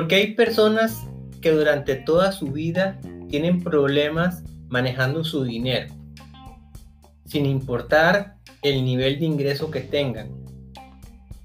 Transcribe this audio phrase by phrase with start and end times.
[0.00, 1.06] Porque hay personas
[1.42, 5.92] que durante toda su vida tienen problemas manejando su dinero,
[7.26, 10.30] sin importar el nivel de ingreso que tengan.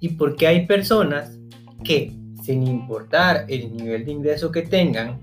[0.00, 1.38] Y porque hay personas
[1.84, 2.10] que,
[2.42, 5.20] sin importar el nivel de ingreso que tengan,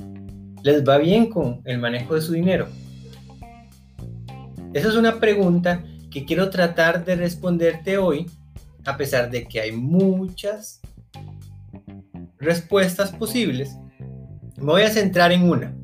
[0.61, 2.67] les va bien con el manejo de su dinero.
[4.71, 8.27] Esa es una pregunta que quiero tratar de responderte hoy,
[8.85, 10.79] a pesar de que hay muchas
[12.39, 13.77] respuestas posibles.
[14.57, 15.75] Me voy a centrar en una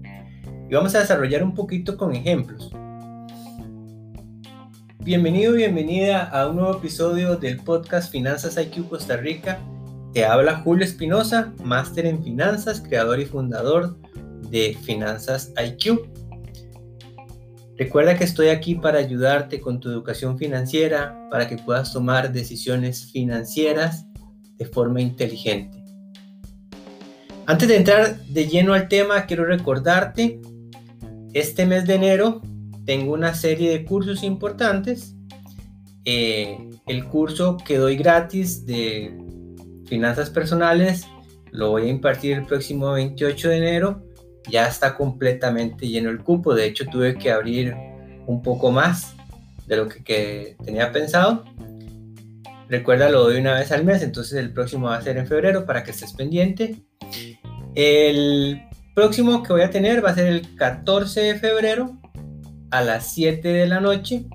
[0.69, 2.71] y vamos a desarrollar un poquito con ejemplos.
[4.99, 9.59] Bienvenido, bienvenida a un nuevo episodio del podcast Finanzas IQ Costa Rica.
[10.13, 13.97] Te habla Julio Espinosa, máster en finanzas, creador y fundador
[14.49, 16.07] de Finanzas IQ.
[17.77, 23.11] Recuerda que estoy aquí para ayudarte con tu educación financiera, para que puedas tomar decisiones
[23.11, 24.05] financieras
[24.57, 25.80] de forma inteligente.
[27.51, 30.39] Antes de entrar de lleno al tema, quiero recordarte,
[31.33, 32.41] este mes de enero
[32.85, 35.17] tengo una serie de cursos importantes.
[36.05, 39.17] Eh, el curso que doy gratis de
[39.85, 41.07] finanzas personales
[41.51, 44.01] lo voy a impartir el próximo 28 de enero.
[44.49, 46.55] Ya está completamente lleno el cupo.
[46.55, 47.75] De hecho, tuve que abrir
[48.27, 49.13] un poco más
[49.67, 51.43] de lo que, tenía pensado.
[52.69, 55.65] Recuerda, lo doy una vez al mes, entonces el próximo va a ser en febrero
[55.65, 56.77] para que estés pendiente.
[57.75, 61.97] El próximo que voy a tener va a ser el 14 de febrero
[62.69, 64.25] a las 7 de la noche,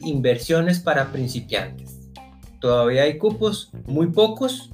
[0.00, 2.10] inversiones para principiantes.
[2.60, 4.70] Todavía hay cupos, muy pocos,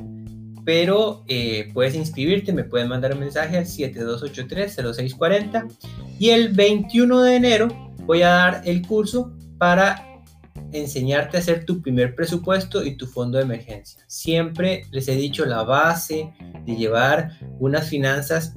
[0.65, 5.77] pero eh, puedes inscribirte, me puedes mandar un mensaje al 7283-0640
[6.19, 7.69] y el 21 de enero
[8.07, 10.12] voy a dar el curso para
[10.73, 14.03] enseñarte a hacer tu primer presupuesto y tu fondo de emergencia.
[14.07, 16.33] Siempre les he dicho la base
[16.65, 18.55] de llevar unas finanzas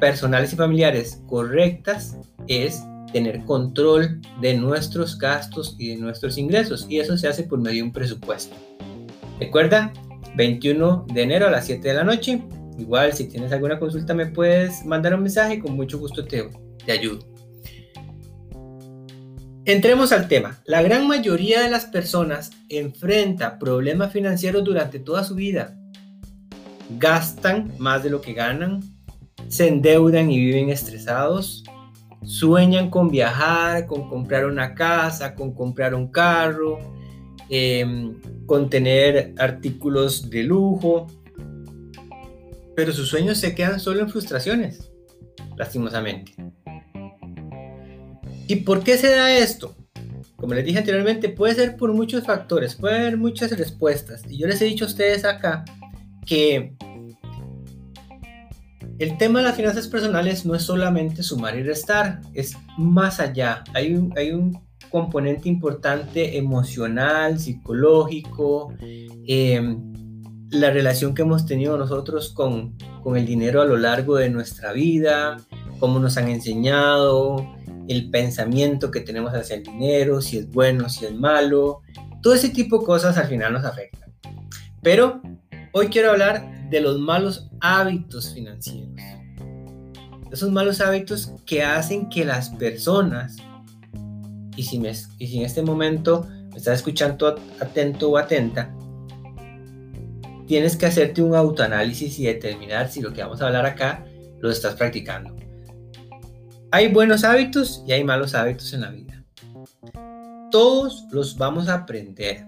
[0.00, 2.82] personales y familiares correctas es
[3.12, 6.86] tener control de nuestros gastos y de nuestros ingresos.
[6.88, 8.54] Y eso se hace por medio de un presupuesto.
[9.40, 9.92] Recuerda,
[10.36, 12.42] 21 de enero a las 7 de la noche.
[12.78, 16.48] Igual, si tienes alguna consulta, me puedes mandar un mensaje con mucho gusto te,
[16.84, 17.35] te ayudo.
[19.66, 20.60] Entremos al tema.
[20.64, 25.76] La gran mayoría de las personas enfrenta problemas financieros durante toda su vida.
[27.00, 28.80] Gastan más de lo que ganan,
[29.48, 31.64] se endeudan y viven estresados,
[32.22, 36.78] sueñan con viajar, con comprar una casa, con comprar un carro,
[37.50, 41.08] em, con tener artículos de lujo,
[42.76, 44.92] pero sus sueños se quedan solo en frustraciones,
[45.56, 46.36] lastimosamente.
[48.48, 49.74] ¿Y por qué se da esto?
[50.36, 54.22] Como les dije anteriormente, puede ser por muchos factores, puede haber muchas respuestas.
[54.28, 55.64] Y yo les he dicho a ustedes acá
[56.26, 56.76] que
[58.98, 63.64] el tema de las finanzas personales no es solamente sumar y restar, es más allá.
[63.74, 64.58] Hay un, hay un
[64.90, 68.72] componente importante emocional, psicológico,
[69.26, 69.92] em,
[70.50, 74.72] la relación que hemos tenido nosotros con, con el dinero a lo largo de nuestra
[74.72, 75.38] vida,
[75.80, 77.55] cómo nos han enseñado,
[77.88, 81.82] el pensamiento que tenemos hacia el dinero, si es bueno, si es malo,
[82.22, 84.12] todo ese tipo de cosas al final nos afectan.
[84.82, 85.20] Pero
[85.72, 89.00] hoy quiero hablar de los malos hábitos financieros.
[90.32, 93.36] Esos malos hábitos que hacen que las personas,
[94.56, 98.74] y si, me, y en este momento me estás escuchando atento o atenta,
[100.46, 104.04] tienes que hacerte un autoanálisis y determinar si lo que vamos a hablar acá
[104.40, 105.35] lo estás practicando.
[106.72, 109.24] Hay buenos hábitos y hay malos hábitos en la vida.
[110.50, 112.44] Todos los vamos a aprender.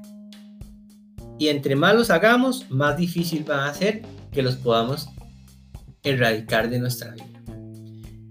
[1.39, 5.09] Y entre más los hagamos, más difícil va a ser que los podamos
[6.03, 7.27] erradicar de nuestra vida.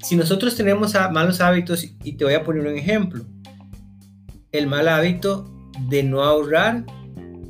[0.04, 3.26] Si nosotros tenemos malos hábitos, y te voy a poner un ejemplo,
[4.52, 6.86] el mal hábito de no ahorrar,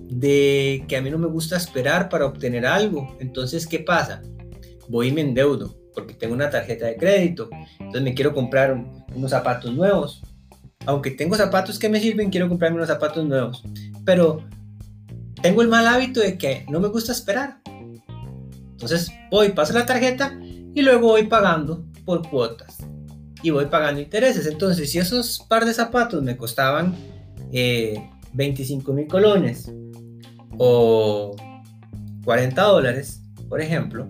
[0.10, 4.22] de que a mí no me gusta esperar para obtener algo, entonces ¿qué pasa?
[4.90, 7.50] Voy y me endeudo porque tengo una tarjeta de crédito,
[7.80, 8.80] entonces me quiero comprar
[9.16, 10.22] unos zapatos nuevos.
[10.86, 13.64] Aunque tengo zapatos que me sirven, quiero comprarme unos zapatos nuevos.
[14.06, 14.44] Pero
[15.42, 17.62] tengo el mal hábito de que no me gusta esperar.
[18.74, 22.78] Entonces voy, paso la tarjeta y luego voy pagando por cuotas.
[23.42, 24.46] Y voy pagando intereses.
[24.46, 26.96] Entonces, si esos par de zapatos me costaban
[27.50, 29.74] 25 eh, mil colones
[30.60, 31.36] o
[32.24, 34.08] 40 dólares, por ejemplo,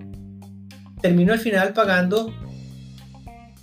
[1.01, 2.33] termino al final pagando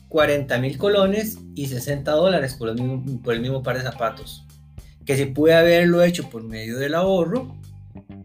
[0.08, 4.46] 40 mil colones y 60 dólares por el, mismo, por el mismo par de zapatos.
[5.04, 7.56] Que si pude haberlo hecho por medio del ahorro,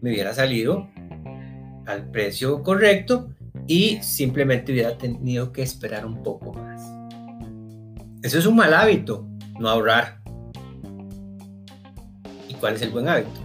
[0.00, 0.88] me hubiera salido
[1.86, 3.30] al precio correcto
[3.66, 6.82] y simplemente hubiera tenido que esperar un poco más.
[8.22, 9.26] Eso es un mal hábito,
[9.58, 10.20] no ahorrar.
[12.48, 13.40] ¿Y cuál es el buen hábito?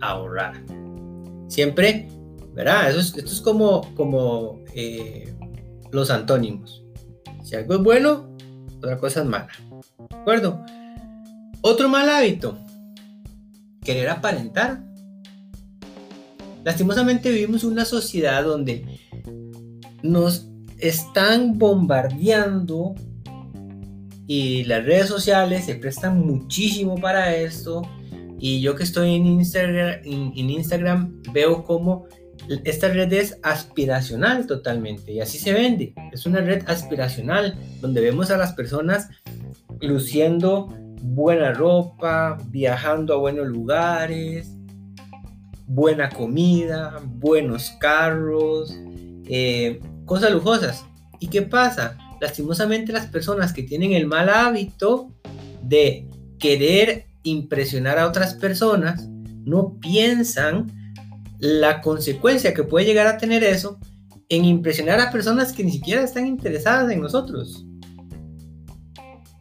[0.00, 0.62] Ahorrar.
[1.48, 2.08] Siempre,
[2.58, 2.90] ¿verdad?
[2.90, 5.32] Eso esto es como, como eh,
[5.92, 6.82] los antónimos.
[7.44, 8.36] Si algo es bueno,
[8.78, 9.48] otra cosa es mala.
[10.10, 10.60] ¿De acuerdo?
[11.60, 12.58] Otro mal hábito,
[13.84, 14.82] querer aparentar.
[16.64, 18.98] Lastimosamente vivimos una sociedad donde
[20.02, 22.96] nos están bombardeando
[24.26, 27.82] y las redes sociales se prestan muchísimo para esto.
[28.40, 32.06] Y yo que estoy en Instagram, en, Instagram veo como
[32.64, 35.94] esta red es aspiracional totalmente y así se vende.
[36.12, 39.08] Es una red aspiracional donde vemos a las personas
[39.80, 40.68] luciendo
[41.02, 44.50] buena ropa, viajando a buenos lugares,
[45.66, 48.74] buena comida, buenos carros,
[49.26, 50.84] eh, cosas lujosas.
[51.20, 51.98] ¿Y qué pasa?
[52.20, 55.12] Lastimosamente las personas que tienen el mal hábito
[55.62, 56.08] de
[56.38, 59.08] querer impresionar a otras personas
[59.44, 60.77] no piensan
[61.38, 63.78] la consecuencia que puede llegar a tener eso
[64.28, 67.64] en impresionar a personas que ni siquiera están interesadas en nosotros.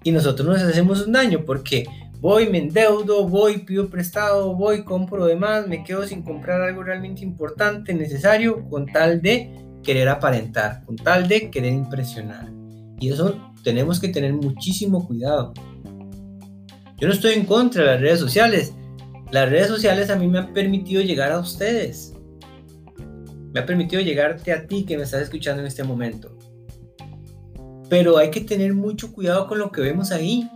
[0.03, 1.85] Y nosotros nos hacemos un daño porque
[2.21, 6.83] voy, me endeudo, voy, pido prestado, voy, compro de más, me quedo sin comprar algo
[6.83, 9.51] realmente importante, necesario, con tal de
[9.83, 12.49] querer aparentar, con tal de querer impresionar.
[12.99, 15.53] Y eso tenemos que tener muchísimo cuidado.
[16.97, 18.73] Yo no estoy en contra de las redes sociales.
[19.31, 22.13] Las redes sociales a mí me han permitido llegar a ustedes.
[23.53, 26.37] Me ha permitido llegarte a ti que me estás escuchando en este momento.
[27.89, 30.49] Pero hay que tener mucho cuidado con lo que vemos ahí.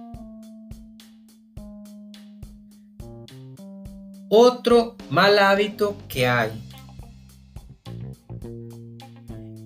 [4.30, 6.52] Otro mal hábito que hay.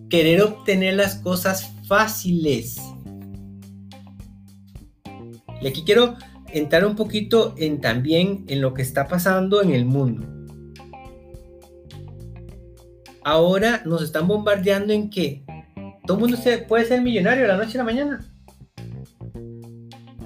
[0.10, 2.78] Querer obtener las cosas fáciles.
[5.62, 6.16] Y aquí quiero
[6.52, 10.28] entrar un poquito en también en lo que está pasando en el mundo.
[13.24, 15.44] Ahora nos están bombardeando en que
[16.06, 18.26] todo el mundo se puede ser millonario de la noche a la mañana.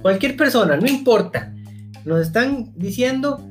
[0.02, 1.54] Cualquier persona, no importa.
[2.04, 3.42] Nos están diciendo,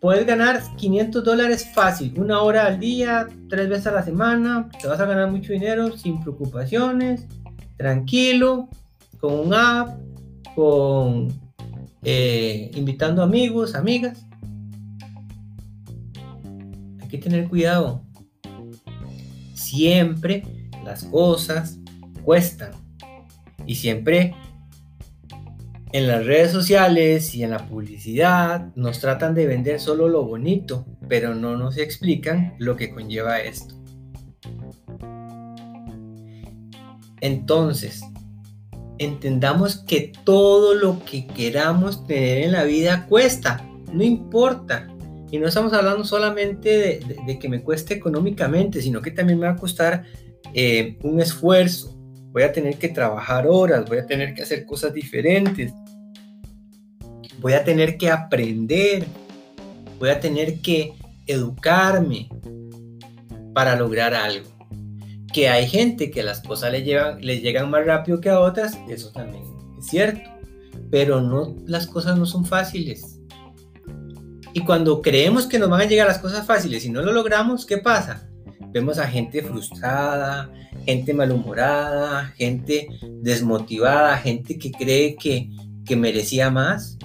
[0.00, 4.86] puedes ganar 500 dólares fácil, una hora al día, tres veces a la semana, te
[4.86, 7.26] vas a ganar mucho dinero sin preocupaciones,
[7.76, 8.68] tranquilo,
[9.18, 9.98] con un app,
[10.54, 11.28] con
[12.02, 14.26] eh, invitando amigos, amigas.
[17.00, 18.02] Hay que tener cuidado.
[19.54, 20.44] Siempre
[20.84, 21.78] las cosas
[22.22, 22.70] cuestan.
[23.66, 24.34] Y siempre
[25.92, 30.86] en las redes sociales y en la publicidad nos tratan de vender solo lo bonito,
[31.08, 33.74] pero no nos explican lo que conlleva esto.
[37.20, 38.02] Entonces,
[38.98, 44.88] entendamos que todo lo que queramos tener en la vida cuesta, no importa.
[45.30, 49.52] Y no estamos hablando solamente de, que me cueste económicamente, sino que también me va
[49.52, 50.04] a costar
[50.54, 51.94] eh, un esfuerzo.
[52.32, 55.72] Voy a tener que trabajar horas, voy a tener que hacer cosas diferentes,
[57.40, 59.06] voy a tener que aprender,
[59.98, 60.94] voy a tener que
[61.26, 62.28] educarme
[63.52, 64.57] para lograr algo
[65.38, 68.76] que hay gente que las cosas le, llevan, les llegan más rápido que a otras,
[68.88, 69.44] eso también
[69.78, 70.28] es cierto.
[70.90, 73.20] Pero no, las cosas no son fáciles.
[74.52, 77.66] Y cuando creemos que nos van a llegar las cosas fáciles y no lo logramos,
[77.66, 78.28] ¿qué pasa?
[78.72, 80.50] Vemos a gente frustrada,
[80.84, 82.88] gente malhumorada, gente
[83.22, 85.50] desmotivada, gente que cree que,
[85.84, 86.98] que merecía más.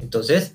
[0.00, 0.52] Entonces,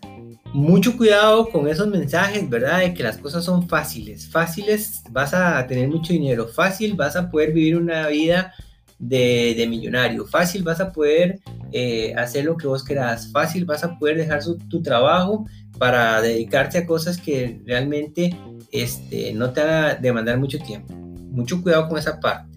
[0.53, 2.79] mucho cuidado con esos mensajes, ¿verdad?
[2.79, 4.27] De que las cosas son fáciles.
[4.27, 6.47] Fáciles vas a tener mucho dinero.
[6.47, 8.53] Fácil vas a poder vivir una vida
[8.99, 10.25] de, millonario.
[10.25, 11.39] Fácil vas a poder
[11.71, 13.31] eh, hacer lo que vos querás.
[13.31, 15.45] Fácil vas a poder dejar tu trabajo
[15.77, 18.35] para dedicarte a cosas que realmente
[18.71, 20.93] este, no te van a demandar mucho tiempo.
[20.93, 22.49] Mucho cuidado con esa parte.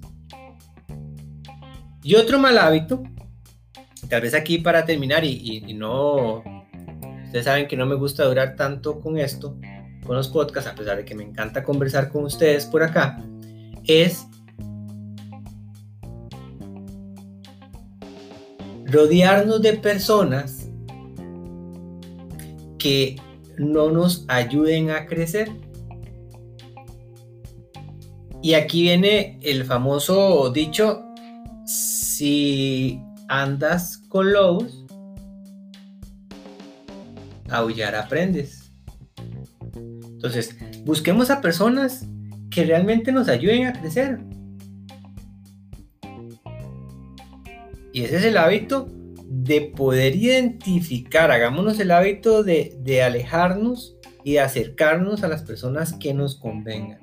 [2.03, 3.03] Y otro mal hábito,
[4.11, 6.43] tal vez aquí para terminar y no
[7.35, 9.59] Ustedes saben que no me gusta durar tanto con esto,
[10.07, 13.21] con los podcasts, a pesar de que me encanta conversar con ustedes por acá,
[13.89, 14.29] es
[18.85, 20.69] rodearnos de personas
[22.79, 23.17] que
[23.59, 25.51] no nos ayuden a crecer.
[28.45, 31.03] Y aquí viene el famoso dicho,
[31.67, 34.84] si andas con lobos,
[37.57, 38.73] aullar aprendes.
[39.75, 42.07] Entonces, busquemos a personas
[42.51, 44.21] que realmente nos ayuden a crecer.
[47.93, 48.89] Y ese es el hábito
[49.29, 56.15] de poder identificar, hagámonos el hábito de, alejarnos y de acercarnos a las personas que
[56.15, 56.99] nos convengan.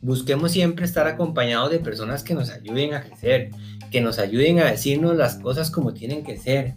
[0.00, 3.50] Busquemos siempre estar acompañados de personas que nos ayuden a crecer,
[3.90, 6.76] que nos ayuden a decirnos las cosas como tienen que ser.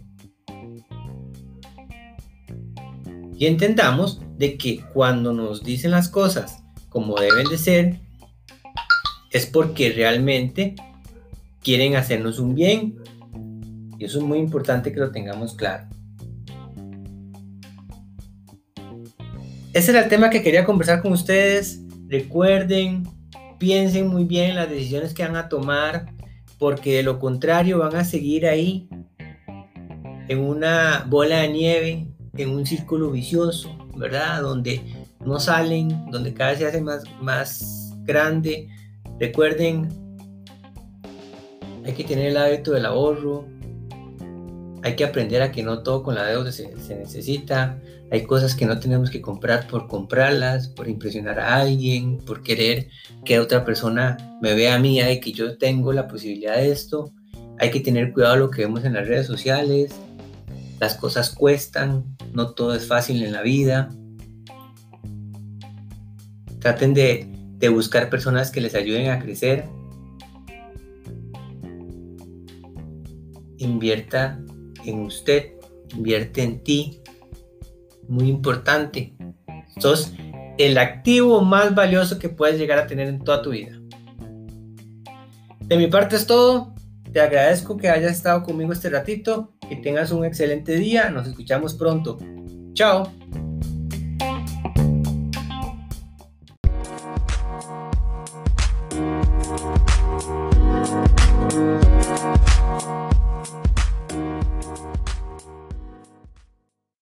[3.42, 7.98] Y entendamos de que cuando nos dicen las cosas como deben de ser,
[9.32, 10.76] es porque realmente
[11.60, 13.02] quieren hacernos un bien.
[13.98, 15.88] Y eso es muy importante que lo tengamos claro.
[19.72, 21.80] Ese era el tema que quería conversar con ustedes.
[22.06, 23.08] Recuerden,
[23.58, 26.12] piensen muy bien en las decisiones que van a tomar,
[26.58, 28.88] porque de lo contrario van a seguir ahí
[30.28, 34.42] en una bola de nieve, en un círculo vicioso, ¿verdad?
[34.42, 34.80] Donde
[35.24, 38.68] no salen, donde cada vez se hace más, más grande.
[39.18, 39.88] Recuerden,
[41.84, 43.46] hay que tener el hábito del ahorro,
[44.82, 47.80] hay que aprender a que no todo con la deuda se, se, necesita.
[48.10, 52.88] Hay cosas que no tenemos que comprar por comprarlas, por impresionar a alguien, por querer
[53.24, 57.12] que otra persona me vea a mí y que yo tengo la posibilidad de esto.
[57.58, 59.94] Hay que tener cuidado lo que vemos en las redes sociales.
[60.82, 63.88] Las cosas cuestan, no todo es fácil en la vida.
[66.58, 67.28] Traten de,
[67.68, 69.66] buscar personas que les ayuden a crecer.
[73.58, 74.40] Invierta
[74.84, 75.52] en usted,
[75.94, 77.00] invierte en ti.
[78.08, 79.14] Muy importante.
[79.78, 80.12] Sos
[80.58, 83.80] el activo más valioso que puedes llegar a tener en toda tu vida.
[85.60, 86.74] De mi parte es todo.
[87.12, 89.52] Te agradezco que hayas estado conmigo este ratito.
[89.72, 91.08] Que tengas un excelente día.
[91.08, 92.18] Nos escuchamos pronto.
[92.74, 93.10] Chao.